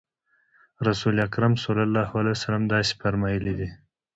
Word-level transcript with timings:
رسول 0.87 1.15
اکرم 1.27 1.53
صلی 1.63 1.83
الله 1.87 2.09
علیه 2.19 2.35
وسلم 2.37 2.63
داسې 2.75 2.93
فرمایلي 3.01 3.53
دي. 3.59 3.69